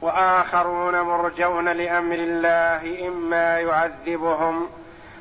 وآخرون 0.00 1.00
مرجون 1.00 1.68
لأمر 1.68 2.14
الله 2.14 3.08
إما 3.08 3.60
يعذبهم 3.60 4.68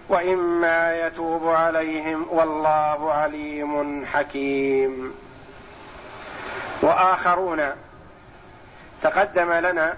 وإما 0.09 1.07
يتوب 1.07 1.47
عليهم 1.49 2.25
والله 2.29 3.13
عليم 3.13 4.05
حكيم. 4.05 5.13
وآخرون 6.81 7.71
تقدم 9.03 9.53
لنا 9.53 9.97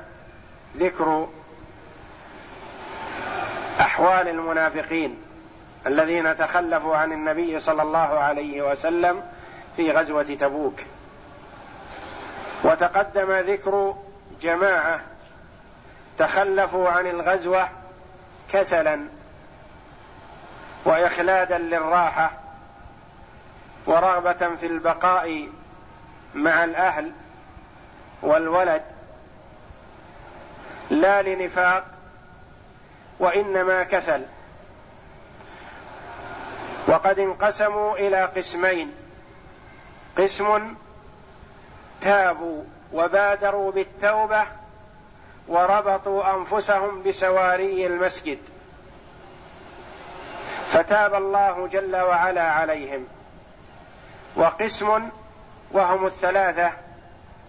ذكر 0.78 1.28
أحوال 3.80 4.28
المنافقين. 4.28 5.29
الذين 5.88 6.36
تخلفوا 6.36 6.98
عن 6.98 7.12
النبي 7.12 7.60
صلى 7.60 7.82
الله 7.82 8.20
عليه 8.20 8.62
وسلم 8.72 9.24
في 9.76 9.92
غزوة 9.92 10.24
تبوك. 10.24 10.80
وتقدم 12.64 13.32
ذكر 13.32 13.96
جماعة 14.42 15.02
تخلفوا 16.18 16.90
عن 16.90 17.08
الغزوة 17.08 17.70
كسلا 18.52 19.06
واخلادا 20.86 21.58
للراحة 21.58 22.32
ورغبة 23.86 24.56
في 24.56 24.66
البقاء 24.66 25.50
مع 26.36 26.64
الأهل 26.64 27.12
والولد. 28.22 28.82
لا 30.90 31.22
لنفاق 31.22 31.86
وإنما 33.20 33.84
كسل. 33.84 34.26
وقد 36.88 37.20
انقسموا 37.20 37.98
إلى 37.98 38.26
قسمين. 38.26 38.96
قسم 40.18 40.76
تابوا 42.02 42.64
وبادروا 42.94 43.72
بالتوبة 43.72 44.44
وربطوا 45.48 46.36
أنفسهم 46.36 47.04
بسواري 47.04 47.88
المسجد. 47.88 48.40
فتاب 50.72 51.14
الله 51.14 51.68
جل 51.68 51.96
وعلا 51.96 52.52
عليهم. 52.52 53.08
وقسم 54.36 55.10
وهم 55.72 56.06
الثلاثة 56.06 56.72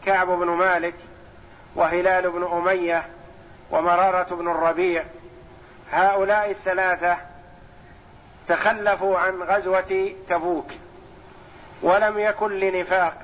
كعب 0.06 0.26
بن 0.26 0.46
مالك 0.46 0.94
وهلال 1.76 2.30
بن 2.30 2.44
أمية 2.52 3.08
ومرارة 3.70 4.34
بن 4.34 4.50
الربيع. 4.50 5.04
هؤلاء 5.92 6.50
الثلاثة 6.50 7.16
تخلفوا 8.50 9.18
عن 9.18 9.42
غزوة 9.42 10.12
تبوك 10.28 10.66
ولم 11.82 12.18
يكن 12.18 12.58
لنفاق 12.58 13.14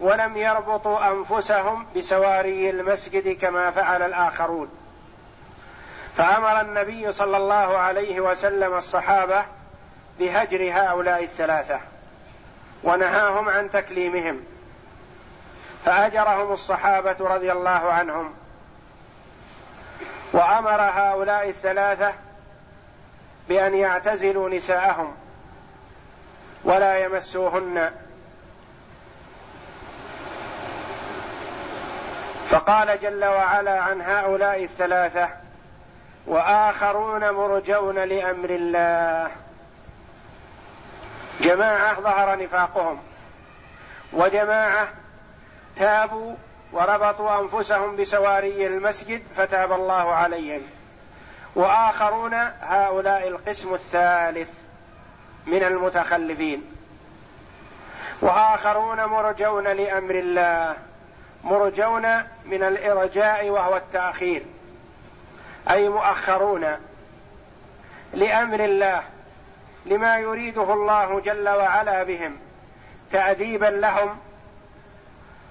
ولم 0.00 0.36
يربطوا 0.36 1.10
أنفسهم 1.10 1.86
بسواري 1.96 2.70
المسجد 2.70 3.36
كما 3.38 3.70
فعل 3.70 4.02
الآخرون. 4.02 4.68
فأمر 6.16 6.60
النبي 6.60 7.12
صلى 7.12 7.36
الله 7.36 7.78
عليه 7.78 8.20
وسلم 8.20 8.74
الصحابة 8.74 9.44
بهجر 10.18 10.70
هؤلاء 10.72 11.24
الثلاثة 11.24 11.80
ونهاهم 12.82 13.48
عن 13.48 13.70
تكليمهم. 13.70 14.40
فهجرهم 15.84 16.52
الصحابة 16.52 17.16
رضي 17.20 17.52
الله 17.52 17.92
عنهم. 17.92 18.34
وأمر 20.32 20.80
هؤلاء 20.80 21.48
الثلاثة 21.48 22.23
بأن 23.48 23.74
يعتزلوا 23.74 24.48
نساءهم 24.48 25.14
ولا 26.64 26.98
يمسوهن. 26.98 27.90
فقال 32.48 33.00
جل 33.00 33.24
وعلا 33.24 33.80
عن 33.80 34.00
هؤلاء 34.00 34.64
الثلاثة 34.64 35.28
وآخرون 36.26 37.30
مرجون 37.30 37.98
لأمر 37.98 38.50
الله. 38.50 39.30
جماعة 41.40 42.00
ظهر 42.00 42.42
نفاقهم 42.42 42.98
وجماعة 44.12 44.88
تابوا 45.76 46.34
وربطوا 46.72 47.40
أنفسهم 47.40 47.96
بسواري 47.96 48.66
المسجد 48.66 49.22
فتاب 49.36 49.72
الله 49.72 50.14
عليهم. 50.14 50.62
وآخرون 51.54 52.34
هؤلاء 52.60 53.28
القسم 53.28 53.74
الثالث 53.74 54.50
من 55.46 55.62
المتخلفين. 55.62 56.62
وآخرون 58.22 59.04
مرجون 59.04 59.64
لأمر 59.64 60.14
الله 60.14 60.76
مرجون 61.44 62.02
من 62.44 62.62
الإرجاء 62.62 63.50
وهو 63.50 63.76
التأخير. 63.76 64.42
أي 65.70 65.88
مؤخرون 65.88 66.66
لأمر 68.14 68.64
الله 68.64 69.02
لما 69.86 70.18
يريده 70.18 70.72
الله 70.72 71.20
جل 71.20 71.48
وعلا 71.48 72.02
بهم 72.02 72.36
تأديبا 73.12 73.66
لهم 73.66 74.18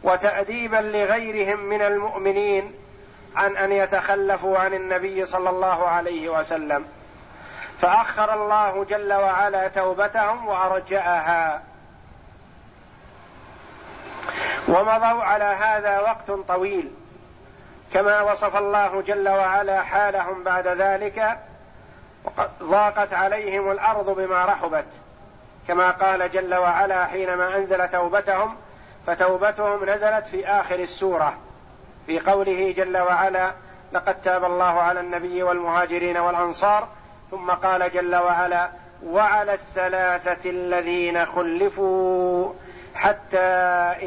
وتأديبا 0.04 0.78
لغيرهم 0.78 1.60
من 1.60 1.82
المؤمنين 1.82 2.74
عن 3.36 3.58
أن 3.58 3.72
يتخلفوا 3.72 4.58
عن 4.58 4.74
النبي 4.74 5.26
صلى 5.26 5.50
الله 5.50 5.88
عليه 5.88 6.30
وسلم. 6.30 6.86
فأخر 7.80 8.34
الله 8.34 8.84
جل 8.84 9.14
وعلا 9.14 9.68
توبتهم 9.68 10.48
وأرجأها. 10.48 11.62
ومضوا 14.68 15.24
على 15.24 15.44
هذا 15.44 16.00
وقت 16.00 16.32
طويل. 16.48 16.92
كما 17.94 18.22
وصف 18.22 18.56
الله 18.56 19.02
جل 19.02 19.30
وعلا 19.30 19.82
حالهم 19.82 20.44
بعد 20.44 20.68
ذلك 20.68 21.40
وقد 22.24 22.52
ضاقت 22.64 23.14
عليهم 23.14 23.72
الأرض 23.72 24.10
بما 24.10 24.46
رحبت. 24.46 24.86
كما 25.68 25.92
قال 25.92 26.32
جل 26.32 26.56
وعلا 26.56 27.06
حينما 27.06 27.56
أنزل 27.56 27.90
توبتهم 27.90 28.58
فتوبتهم 29.08 29.90
نزلت 29.90 30.28
في 30.28 30.48
آخر 30.48 30.80
السورة. 30.80 31.38
في 32.08 32.20
قوله 32.20 32.72
جل 32.72 32.98
وعلا 32.98 33.52
لقد 33.94 34.22
تاب 34.22 34.44
الله 34.44 34.64
على 34.82 35.00
النبي 35.00 35.44
والمهاجرين 35.44 36.18
والأنصار 36.18 36.88
ثم 37.32 37.52
قال 37.52 37.92
جل 37.92 38.16
وعلا 38.16 38.70
وعلى 39.06 39.54
الثلاثة 39.54 40.50
الذين 40.50 41.26
خلفوا 41.26 42.54
حتى 42.96 43.38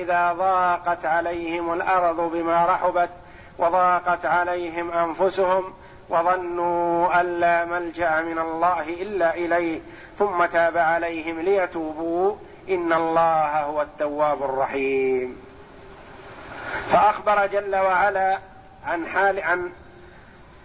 إذا 0.01 0.33
ضاقت 0.33 1.07
عليهم 1.07 1.73
الأرض 1.73 2.21
بما 2.21 2.67
رحبت 2.67 3.11
وضاقت 3.59 4.27
عليهم 4.27 4.91
أنفسهم 4.91 5.75
وظنوا 6.09 7.21
أن 7.21 7.41
لا 7.41 7.65
ملجأ 7.65 8.21
من 8.21 8.39
الله 8.39 8.89
إلا 8.89 9.35
إليه 9.35 9.81
ثم 10.19 10.45
تاب 10.45 10.77
عليهم 10.77 11.41
ليتوبوا 11.41 12.35
إن 12.69 12.93
الله 12.93 13.61
هو 13.61 13.83
التواب 13.83 14.43
الرحيم. 14.43 15.46
فأخبر 16.89 17.47
جل 17.47 17.77
وعلا 17.77 18.39
عن 18.87 19.07
حال 19.07 19.43
عن 19.43 19.71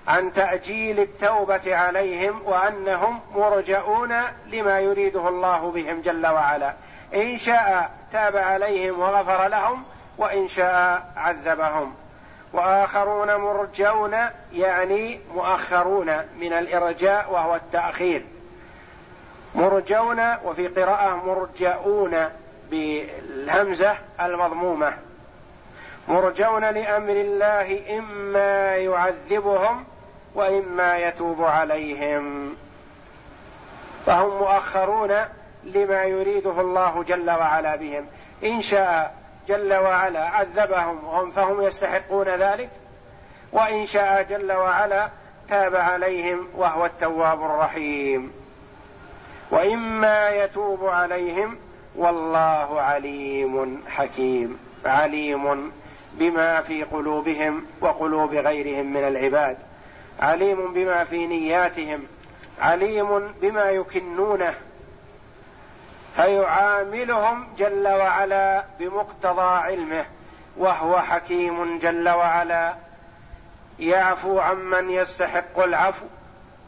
عن 0.08 0.34
تأجيل 0.34 1.00
التوبة 1.00 1.76
عليهم 1.76 2.42
وأنهم 2.46 3.20
مرجؤون 3.36 4.14
لما 4.48 4.80
يريده 4.80 5.30
الله 5.30 5.72
بهم 5.72 6.02
جل 6.02 6.28
وعلا. 6.28 6.74
إن 7.14 7.38
شاء 7.38 7.92
تاب 8.12 8.38
عليهم 8.38 9.00
وغفر 9.00 9.48
لهم 9.48 9.84
وإن 10.18 10.48
شاء 10.48 11.12
عذبهم. 11.16 11.96
وآخرون 12.54 13.36
مرجون 13.36 14.16
يعني 14.54 15.20
مؤخرون 15.34 16.18
من 16.40 16.54
الإرجاء 16.54 17.32
وهو 17.32 17.56
التأخير. 17.56 18.26
مرجون 19.56 20.36
وفي 20.44 20.68
قراءة 20.68 21.16
مرجؤون 21.16 22.30
بالهمزة 22.72 23.96
المضمومة. 24.22 24.94
مرجون 26.12 26.66
لأمر 26.66 27.14
الله 27.14 27.98
إما 28.00 28.76
يعذبهم 28.76 29.86
وإما 30.36 30.98
يتوب 30.98 31.44
عليهم. 31.44 32.56
فهم 34.06 34.38
مؤخرون 34.38 35.26
لما 35.64 36.04
يريده 36.04 36.62
الله 36.62 37.04
جل 37.04 37.30
وعلا 37.32 37.76
بهم. 37.76 38.06
إن 38.44 38.62
شاء 38.62 39.16
جل 39.48 39.74
وعلا 39.74 40.28
عذبهم 40.28 41.32
فهم 41.32 41.62
يستحقون 41.62 42.30
ذلك. 42.30 42.70
وإن 43.52 43.86
شاء 43.86 44.24
جل 44.24 44.52
وعلا 44.52 45.10
تاب 45.50 45.76
عليهم 45.76 46.48
وهو 46.56 46.86
التواب 46.86 47.44
الرحيم. 47.46 48.32
وإما 49.52 50.30
يتوب 50.30 50.86
عليهم 50.86 51.58
والله 51.96 52.82
عليم 52.82 53.84
حكيم. 53.88 54.60
عليم 54.86 55.72
بما 56.14 56.62
في 56.62 56.84
قلوبهم 56.84 57.66
وقلوب 57.82 58.34
غيرهم 58.34 58.94
من 58.94 59.08
العباد 59.08 59.58
عليم 60.20 60.74
بما 60.74 61.04
في 61.04 61.28
نياتهم 61.28 62.04
عليم 62.60 63.34
بما 63.42 63.70
يكنونه 63.70 64.54
فيعاملهم 66.16 67.48
جل 67.58 67.88
وعلا 67.88 68.64
بمقتضى 68.80 69.42
علمه 69.42 70.06
وهو 70.58 71.00
حكيم 71.00 71.80
جل 71.80 72.10
وعلا. 72.10 72.76
يعفو 73.80 74.40
عمن 74.40 74.90
يستحق 74.90 75.60
العفو 75.60 76.06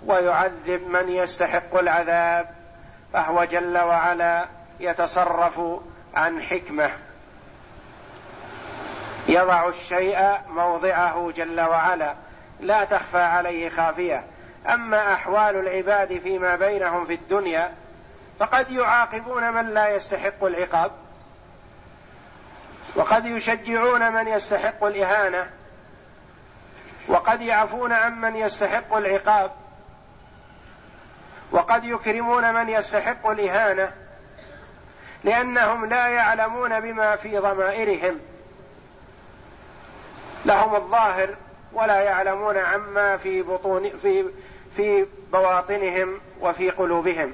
ويعذب 0.05 0.87
من 0.87 1.09
يستحق 1.09 1.77
العذاب 1.77 2.49
فهو 3.13 3.43
جل 3.43 3.77
وعلا 3.77 4.45
يتصرف 4.79 5.61
عن 6.15 6.41
حكمه. 6.41 6.89
يضع 9.27 9.67
الشيء 9.67 10.37
موضعه 10.49 11.31
جل 11.35 11.61
وعلا 11.61 12.15
لا 12.59 12.83
تخفى 12.83 13.21
عليه 13.21 13.69
خافية. 13.69 14.23
أما 14.67 15.13
أحوال 15.13 15.55
العباد 15.55 16.19
فيما 16.19 16.55
بينهم 16.55 17.05
في 17.05 17.13
الدنيا 17.13 17.73
فقد 18.39 18.71
يعاقبون 18.71 19.53
من 19.53 19.73
لا 19.73 19.95
يستحق 19.95 20.43
العقاب 20.43 20.91
وقد 22.95 23.25
يشجعون 23.25 24.13
من 24.13 24.27
يستحق 24.27 24.83
الإهانة 24.83 25.49
وقد 27.07 27.41
يعفون 27.41 27.93
عمن 27.93 28.35
يستحق 28.35 28.95
العقاب 28.95 29.51
وقد 31.51 31.85
يكرمون 31.85 32.53
من 32.53 32.69
يستحق 32.69 33.27
الإهانة 33.27 33.91
لأنهم 35.23 35.85
لا 35.85 36.07
يعلمون 36.07 36.79
بما 36.79 37.15
في 37.15 37.37
ضمائرهم. 37.37 38.19
لهم 40.45 40.75
الظاهر 40.75 41.29
ولا 41.73 41.99
يعلمون 41.99 42.57
عما 42.57 43.17
في 43.17 43.41
بطون 43.41 43.89
في 43.97 44.25
في 44.75 45.05
بواطنهم 45.33 46.19
وفي 46.41 46.69
قلوبهم. 46.69 47.33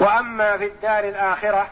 وأما 0.00 0.56
في 0.56 0.64
الدار 0.64 1.04
الآخرة 1.04 1.68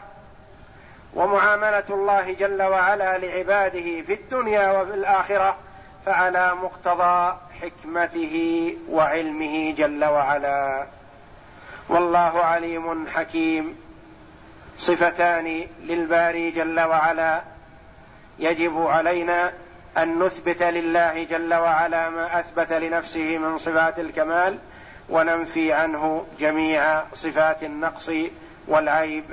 ومعاملة 1.13 1.83
الله 1.89 2.33
جل 2.33 2.61
وعلا 2.61 3.17
لعباده 3.17 4.01
في 4.01 4.13
الدنيا 4.13 4.71
وفي 4.71 4.93
الآخرة 4.93 5.57
فعلى 6.05 6.55
مقتضى 6.55 7.37
حكمته 7.61 8.75
وعلمه 8.89 9.71
جل 9.71 10.05
وعلا. 10.05 10.87
والله 11.89 12.39
عليم 12.39 13.07
حكيم. 13.07 13.77
صفتان 14.77 15.67
للباري 15.83 16.51
جل 16.51 16.79
وعلا 16.79 17.41
يجب 18.39 18.87
علينا 18.87 19.53
أن 19.97 20.19
نثبت 20.19 20.63
لله 20.63 21.23
جل 21.23 21.53
وعلا 21.53 22.09
ما 22.09 22.39
أثبت 22.39 22.73
لنفسه 22.73 23.37
من 23.37 23.57
صفات 23.57 23.99
الكمال 23.99 24.57
وننفي 25.09 25.73
عنه 25.73 26.25
جميع 26.39 27.03
صفات 27.13 27.63
النقص 27.63 28.11
والعيب 28.67 29.23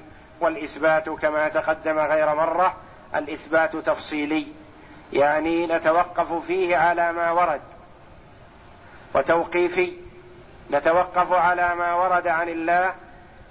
والإثبات 0.41 1.09
كما 1.09 1.49
تقدم 1.49 1.99
غير 1.99 2.35
مرة 2.35 2.77
الإثبات 3.15 3.77
تفصيلي 3.77 4.47
يعني 5.13 5.67
نتوقف 5.67 6.47
فيه 6.47 6.77
على 6.77 7.13
ما 7.13 7.31
ورد 7.31 7.61
وتوقيفي 9.15 9.93
نتوقف 10.71 11.33
على 11.33 11.75
ما 11.75 11.95
ورد 11.95 12.27
عن 12.27 12.49
الله 12.49 12.95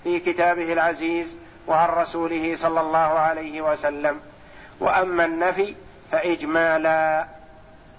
في 0.03 0.19
كتابه 0.19 0.73
العزيز 0.73 1.37
وعن 1.67 1.89
رسوله 1.89 2.55
صلى 2.55 2.81
الله 2.81 2.97
عليه 2.97 3.61
وسلم. 3.61 4.19
وأما 4.79 5.25
النفي 5.25 5.75
فإجمالا 6.11 7.25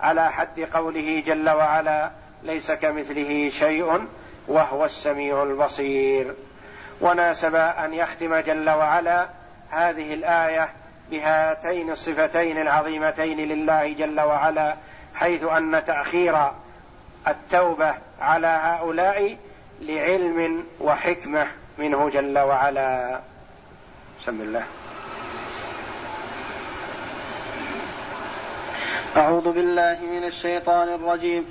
على 0.01 0.33
حد 0.33 0.61
قوله 0.61 1.23
جل 1.27 1.51
وعلا 1.51 2.11
ليس 2.43 2.73
كمثله 2.73 3.49
شيء 3.49 4.07
وهو 4.49 4.85
السميع 4.85 5.43
البصير. 5.43 6.35
وناسب 7.01 7.55
أن 7.55 7.95
يختم 7.95 8.37
جل 8.37 8.71
وعلا 8.71 9.27
هذه 9.71 10.15
الآية 10.15 10.69
بهاتين 11.11 11.91
الصفتين 11.91 12.61
العظيمتين 12.61 13.39
لله 13.39 13.93
جل 13.93 14.21
وعلا 14.21 14.77
حيث 15.15 15.45
أن 15.45 15.83
تأخير 15.87 16.51
التوبة 17.29 17.95
على 18.21 18.47
هؤلاء 18.47 19.37
لعلم 19.81 20.65
وحكمة 20.81 21.47
منه 21.79 22.11
جل 22.11 22.39
وعلا. 22.39 23.21
بسم 24.21 24.41
الله. 24.41 24.63
أعوذ 29.17 29.53
بالله 29.53 29.99
من 30.03 30.25
الشيطان 30.25 30.89
الرجيم. 30.89 31.47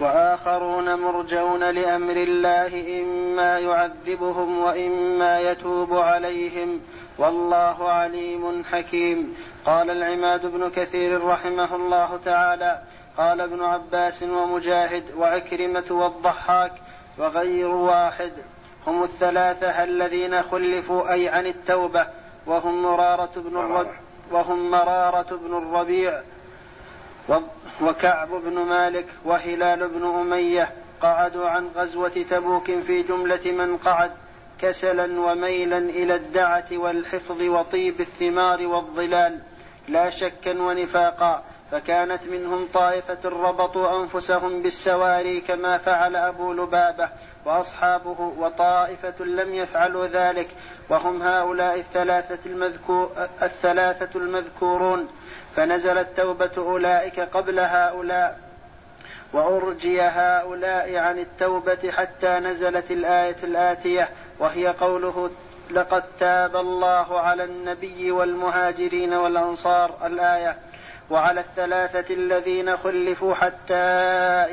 وآخرون 0.00 0.94
مرجون 0.94 1.70
لأمر 1.70 2.16
الله 2.16 3.00
إما 3.02 3.58
يعذبهم 3.58 4.58
وإما 4.58 5.40
يتوب 5.40 5.94
عليهم. 5.94 6.80
والله 7.18 7.88
عليم 7.90 8.64
حكيم. 8.64 9.36
قال 9.66 9.90
العماد 9.90 10.46
بن 10.46 10.70
كثير 10.70 11.24
رحمه 11.24 11.76
الله 11.76 12.18
تعالى 12.24 12.82
قال 13.16 13.40
ابن 13.40 13.62
عباس 13.62 14.22
ومجاهد 14.22 15.04
وعكرمة 15.18 15.84
والضحاك 15.90 16.72
وغير 17.18 17.68
واحد 17.68 18.32
هم 18.86 19.02
الثلاثة 19.02 19.84
الذين 19.84 20.42
خلفوا 20.42 21.12
أي 21.12 21.28
عن 21.28 21.46
التوبة 21.46 22.06
وهم 22.46 22.82
مرارة 22.82 23.30
بن 23.36 23.56
الربيع 23.56 23.92
وهم 24.32 24.70
مرارة 24.70 25.36
بن 25.36 25.54
الربيع 25.58 26.20
وكعب 27.82 28.28
بن 28.28 28.58
مالك 28.58 29.06
وهلال 29.24 29.88
بن 29.88 30.04
أمية 30.04 30.72
قعدوا 31.00 31.48
عن 31.48 31.68
غزوة 31.76 32.24
تبوك 32.30 32.64
في 32.64 33.02
جملة 33.02 33.52
من 33.52 33.76
قعد 33.76 34.10
كسلا 34.60 35.20
وميلا 35.20 35.78
إلى 35.78 36.14
الدعة 36.14 36.66
والحفظ 36.72 37.42
وطيب 37.42 38.00
الثمار 38.00 38.66
والظلال 38.66 39.38
لا 39.88 40.10
شكا 40.10 40.62
ونفاقا 40.62 41.44
فكانت 41.70 42.24
منهم 42.24 42.68
طائفة 42.74 43.28
ربطوا 43.28 44.02
أنفسهم 44.02 44.62
بالسواري 44.62 45.40
كما 45.40 45.78
فعل 45.78 46.16
أبو 46.16 46.52
لبابة 46.52 47.08
وأصحابه 47.44 48.32
وطائفة 48.38 49.24
لم 49.24 49.54
يفعلوا 49.54 50.06
ذلك 50.06 50.48
وهم 50.88 51.22
هؤلاء 51.22 51.78
الثلاثة, 51.78 52.50
المذكور 52.50 53.10
الثلاثة 53.42 54.18
المذكورون. 54.18 55.08
فنزلت 55.56 56.08
توبة 56.16 56.50
أولئك 56.58 57.20
قبل 57.20 57.60
هؤلاء 57.60 58.38
وأرجي 59.32 60.02
هؤلاء 60.02 60.96
عن 60.96 61.18
التوبة 61.18 61.90
حتى 61.90 62.28
نزلت 62.28 62.90
الآية 62.90 63.36
الآتية 63.42 64.08
وهي 64.38 64.68
قوله 64.68 65.30
لقد 65.70 66.04
تاب 66.18 66.56
الله 66.56 67.20
على 67.20 67.44
النبي 67.44 68.10
والمهاجرين 68.10 69.14
والأنصار 69.14 70.06
الآية 70.06 70.56
وعلى 71.10 71.40
الثلاثة 71.40 72.14
الذين 72.14 72.76
خلفوا 72.76 73.34
حتى 73.34 73.74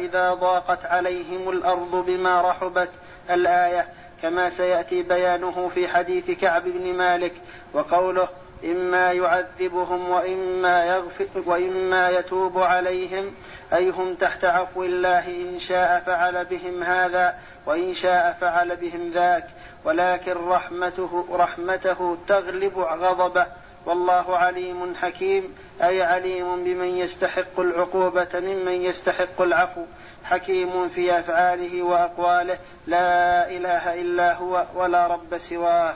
إذا 0.05 0.33
ضاقت 0.33 0.85
عليهم 0.85 1.49
الأرض 1.49 2.05
بما 2.07 2.41
رحبت 2.41 2.89
الآية 3.29 3.87
كما 4.21 4.49
سيأتي 4.49 5.03
بيانه 5.03 5.71
في 5.75 5.87
حديث 5.87 6.31
كعب 6.31 6.63
بن 6.63 6.93
مالك 6.93 7.33
وقوله 7.73 8.27
إما 8.65 9.11
يعذبهم 9.11 10.09
وإما 10.09 10.85
يغفر 10.85 11.27
وإما 11.45 12.09
يتوب 12.09 12.57
عليهم 12.57 13.33
أي 13.73 13.89
هم 13.89 14.15
تحت 14.15 14.45
عفو 14.45 14.83
الله 14.83 15.27
إن 15.27 15.59
شاء 15.59 16.03
فعل 16.05 16.45
بهم 16.45 16.83
هذا 16.83 17.35
وإن 17.65 17.93
شاء 17.93 18.37
فعل 18.41 18.75
بهم 18.75 19.09
ذاك. 19.09 19.47
ولكن 19.85 20.33
رحمته 20.33 21.25
رحمته 21.31 22.17
تغلب 22.27 22.77
غضبه. 22.77 23.47
والله 23.85 24.37
عليم 24.37 24.95
حكيم 24.95 25.55
أي 25.81 26.01
عليم 26.01 26.63
بمن 26.63 26.97
يستحق 26.97 27.59
العقوبة 27.59 28.29
ممن 28.33 28.81
يستحق 28.81 29.41
العفو. 29.41 29.81
حكيم 30.23 30.89
في 30.89 31.19
أفعاله 31.19 31.83
وأقواله 31.83 32.57
لا 32.87 33.49
إله 33.49 34.01
إلا 34.01 34.33
هو 34.33 34.65
ولا 34.75 35.07
رب 35.07 35.37
سواه. 35.37 35.95